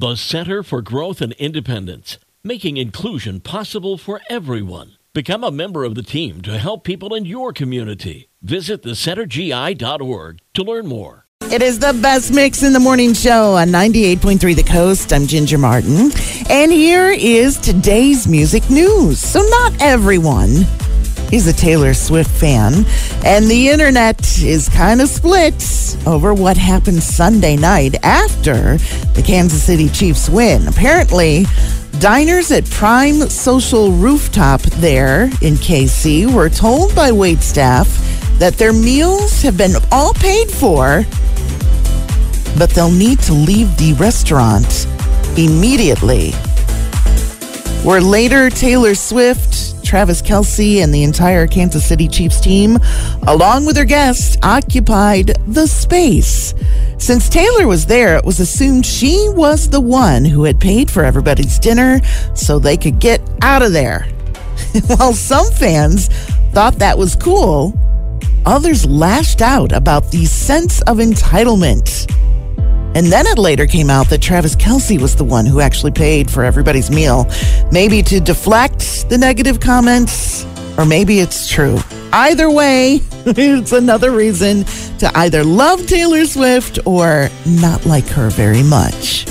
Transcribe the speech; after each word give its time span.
The 0.00 0.16
Center 0.16 0.62
for 0.62 0.80
Growth 0.80 1.20
and 1.20 1.34
Independence, 1.34 2.16
making 2.42 2.78
inclusion 2.78 3.38
possible 3.40 3.98
for 3.98 4.22
everyone. 4.30 4.92
Become 5.12 5.44
a 5.44 5.50
member 5.50 5.84
of 5.84 5.94
the 5.94 6.02
team 6.02 6.40
to 6.40 6.56
help 6.56 6.84
people 6.84 7.14
in 7.14 7.26
your 7.26 7.52
community. 7.52 8.30
Visit 8.40 8.82
thecentergi.org 8.82 10.40
to 10.54 10.62
learn 10.62 10.86
more. 10.86 11.26
It 11.52 11.60
is 11.60 11.80
the 11.80 11.92
best 12.00 12.32
mix 12.32 12.62
in 12.62 12.72
the 12.72 12.80
morning 12.80 13.12
show 13.12 13.56
on 13.56 13.68
98.3 13.68 14.56
The 14.56 14.62
Coast. 14.62 15.12
I'm 15.12 15.26
Ginger 15.26 15.58
Martin. 15.58 16.12
And 16.48 16.72
here 16.72 17.10
is 17.10 17.58
today's 17.58 18.26
music 18.26 18.70
news. 18.70 19.18
So, 19.18 19.42
not 19.42 19.82
everyone 19.82 20.64
is 21.32 21.46
a 21.46 21.52
Taylor 21.52 21.94
Swift 21.94 22.30
fan. 22.30 22.84
And 23.24 23.46
the 23.46 23.68
internet 23.68 24.20
is 24.42 24.68
kind 24.68 25.00
of 25.00 25.08
split 25.08 25.96
over 26.06 26.34
what 26.34 26.56
happened 26.56 27.02
Sunday 27.02 27.56
night 27.56 27.96
after 28.02 28.78
the 29.14 29.22
Kansas 29.24 29.62
City 29.62 29.88
Chiefs 29.88 30.28
win. 30.28 30.66
Apparently, 30.68 31.44
Diners 31.98 32.50
at 32.50 32.64
Prime 32.70 33.28
Social 33.28 33.92
Rooftop 33.92 34.62
there 34.62 35.24
in 35.42 35.54
KC 35.54 36.32
were 36.32 36.48
told 36.48 36.94
by 36.94 37.12
wait 37.12 37.40
staff 37.40 37.88
that 38.38 38.54
their 38.54 38.72
meals 38.72 39.42
have 39.42 39.58
been 39.58 39.74
all 39.92 40.14
paid 40.14 40.50
for, 40.50 41.04
but 42.58 42.70
they'll 42.70 42.90
need 42.90 43.18
to 43.20 43.34
leave 43.34 43.76
the 43.76 43.92
restaurant 43.98 44.86
immediately. 45.36 46.30
Where 47.84 48.00
later 48.00 48.48
Taylor 48.48 48.94
Swift, 48.94 49.79
Travis 49.90 50.22
Kelce, 50.22 50.84
and 50.84 50.94
the 50.94 51.02
entire 51.02 51.48
Kansas 51.48 51.84
City 51.84 52.06
Chiefs 52.06 52.40
team, 52.40 52.78
along 53.26 53.66
with 53.66 53.74
their 53.74 53.84
guests, 53.84 54.38
occupied 54.40 55.36
the 55.48 55.66
space. 55.66 56.54
Since 56.98 57.28
Taylor 57.28 57.66
was 57.66 57.86
there, 57.86 58.14
it 58.14 58.24
was 58.24 58.38
assumed 58.38 58.86
she 58.86 59.26
was 59.30 59.68
the 59.68 59.80
one 59.80 60.24
who 60.24 60.44
had 60.44 60.60
paid 60.60 60.92
for 60.92 61.02
everybody's 61.02 61.58
dinner 61.58 62.00
so 62.34 62.60
they 62.60 62.76
could 62.76 63.00
get 63.00 63.20
out 63.42 63.62
of 63.62 63.72
there. 63.72 64.04
While 64.86 65.12
some 65.12 65.50
fans 65.50 66.06
thought 66.52 66.78
that 66.78 66.96
was 66.96 67.16
cool, 67.16 67.76
others 68.46 68.86
lashed 68.86 69.42
out 69.42 69.72
about 69.72 70.12
the 70.12 70.24
sense 70.24 70.82
of 70.82 70.98
entitlement. 70.98 72.06
And 72.94 73.06
then 73.06 73.26
it 73.26 73.38
later 73.38 73.66
came 73.66 73.88
out 73.88 74.08
that 74.10 74.20
Travis 74.20 74.56
Kelce 74.56 75.00
was 75.00 75.14
the 75.14 75.24
one 75.24 75.46
who 75.46 75.60
actually 75.60 75.92
paid 75.92 76.30
for 76.30 76.42
everybody's 76.42 76.90
meal. 76.90 77.30
Maybe 77.70 78.02
to 78.02 78.20
deflect 78.20 79.08
the 79.08 79.16
negative 79.16 79.60
comments, 79.60 80.44
or 80.76 80.84
maybe 80.84 81.20
it's 81.20 81.48
true. 81.48 81.78
Either 82.12 82.50
way, 82.50 83.00
it's 83.26 83.72
another 83.72 84.10
reason 84.10 84.64
to 84.98 85.10
either 85.14 85.44
love 85.44 85.86
Taylor 85.86 86.26
Swift 86.26 86.80
or 86.84 87.28
not 87.46 87.86
like 87.86 88.06
her 88.08 88.28
very 88.28 88.64
much. 88.64 89.24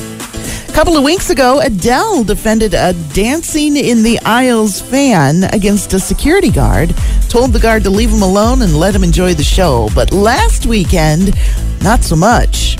A 0.69 0.71
couple 0.71 0.95
of 0.95 1.03
weeks 1.03 1.29
ago, 1.29 1.59
Adele 1.59 2.23
defended 2.23 2.73
a 2.73 2.93
Dancing 3.11 3.75
in 3.75 4.03
the 4.03 4.17
Aisles 4.23 4.79
fan 4.79 5.43
against 5.43 5.91
a 5.93 5.99
security 5.99 6.49
guard, 6.51 6.95
told 7.27 7.51
the 7.51 7.59
guard 7.59 7.83
to 7.83 7.89
leave 7.89 8.11
him 8.11 8.21
alone 8.21 8.61
and 8.61 8.77
let 8.77 8.95
him 8.95 9.03
enjoy 9.03 9.33
the 9.33 9.43
show. 9.43 9.89
But 9.93 10.13
last 10.13 10.65
weekend, 10.65 11.33
not 11.81 12.03
so 12.03 12.15
much. 12.15 12.77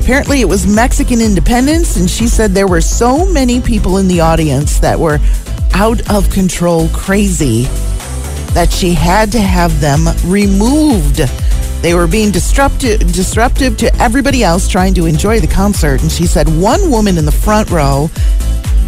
Apparently, 0.00 0.40
it 0.40 0.48
was 0.48 0.66
Mexican 0.66 1.20
independence, 1.20 1.96
and 1.96 2.10
she 2.10 2.26
said 2.26 2.50
there 2.50 2.66
were 2.66 2.80
so 2.80 3.24
many 3.26 3.60
people 3.60 3.98
in 3.98 4.08
the 4.08 4.20
audience 4.20 4.80
that 4.80 4.98
were 4.98 5.18
out 5.74 6.10
of 6.10 6.30
control 6.30 6.88
crazy 6.88 7.64
that 8.52 8.72
she 8.72 8.92
had 8.92 9.30
to 9.32 9.40
have 9.40 9.80
them 9.80 10.08
removed. 10.24 11.18
They 11.82 11.94
were 11.94 12.06
being 12.06 12.30
disruptive, 12.30 13.00
disruptive 13.12 13.76
to 13.78 13.94
everybody 13.96 14.42
else 14.42 14.68
trying 14.68 14.94
to 14.94 15.06
enjoy 15.06 15.40
the 15.40 15.46
concert. 15.46 16.02
And 16.02 16.10
she 16.10 16.26
said 16.26 16.48
one 16.48 16.90
woman 16.90 17.16
in 17.16 17.24
the 17.24 17.32
front 17.32 17.70
row 17.70 18.10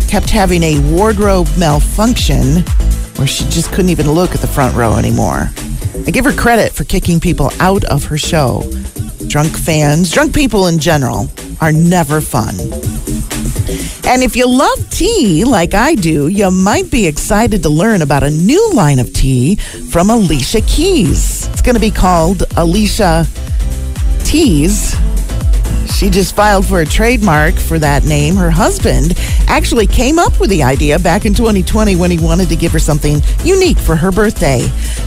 kept 0.09 0.29
having 0.29 0.63
a 0.63 0.79
wardrobe 0.93 1.49
malfunction 1.57 2.63
where 3.17 3.27
she 3.27 3.45
just 3.45 3.71
couldn't 3.71 3.91
even 3.91 4.11
look 4.11 4.35
at 4.35 4.41
the 4.41 4.47
front 4.47 4.77
row 4.77 4.97
anymore. 4.97 5.51
I 6.07 6.11
give 6.11 6.25
her 6.25 6.33
credit 6.33 6.73
for 6.73 6.85
kicking 6.85 7.21
people 7.21 7.51
out 7.61 7.85
of 7.85 8.05
her 8.07 8.19
show. 8.19 8.63
Drunk 9.33 9.57
fans, 9.57 10.11
drunk 10.11 10.35
people 10.35 10.67
in 10.67 10.79
general, 10.79 11.27
are 11.63 11.73
never 11.73 12.21
fun. 12.21 12.55
And 14.05 14.23
if 14.23 14.37
you 14.37 14.47
love 14.47 14.91
tea 14.91 15.43
like 15.47 15.73
I 15.73 15.95
do, 15.95 16.29
you 16.29 16.51
might 16.51 16.91
be 16.91 17.07
excited 17.07 17.63
to 17.63 17.71
learn 17.71 18.03
about 18.03 18.25
a 18.25 18.29
new 18.29 18.75
line 18.75 18.99
of 18.99 19.11
tea 19.15 19.55
from 19.91 20.11
Alicia 20.11 20.61
Keys. 20.67 21.49
It's 21.49 21.63
going 21.63 21.77
to 21.77 21.81
be 21.81 21.91
called 21.91 22.43
Alicia 22.59 23.27
Teas. 24.23 25.02
She 26.03 26.11
just 26.11 26.35
filed 26.35 26.67
for 26.67 26.81
a 26.81 26.85
trademark 26.85 27.55
for 27.55 27.79
that 27.79 28.05
name. 28.05 28.35
Her 28.35 28.51
husband 28.51 29.17
actually 29.47 29.87
came 29.87 30.19
up 30.19 30.41
with 30.41 30.51
the 30.51 30.65
idea 30.65 30.99
back 30.99 31.27
in 31.27 31.33
2020 31.33 31.95
when 31.95 32.11
he 32.11 32.19
wanted 32.19 32.49
to 32.49 32.57
give 32.57 32.73
her 32.73 32.81
something 32.81 33.21
unique 33.45 33.79
for 33.79 33.95
her 33.95 34.11
birthday. 34.11 34.63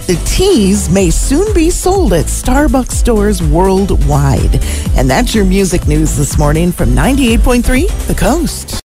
The 0.08 0.18
teas 0.26 0.90
may 0.90 1.10
soon 1.10 1.54
be 1.54 1.70
sold 1.70 2.14
at 2.14 2.28
Starbucks 2.28 2.92
stores 2.92 3.44
worldwide. 3.44 4.64
And 4.96 5.10
that's 5.10 5.36
your 5.36 5.44
music 5.44 5.86
news 5.86 6.16
this 6.16 6.38
morning 6.38 6.72
from 6.72 6.92
98.3 6.92 8.08
The 8.08 8.16
Coast. 8.16 8.82